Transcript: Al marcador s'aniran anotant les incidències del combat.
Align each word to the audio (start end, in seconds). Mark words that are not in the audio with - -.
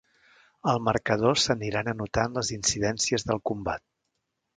Al 0.71 0.79
marcador 0.85 1.37
s'aniran 1.43 1.91
anotant 1.93 2.33
les 2.39 2.49
incidències 2.57 3.27
del 3.33 3.43
combat. 3.51 3.85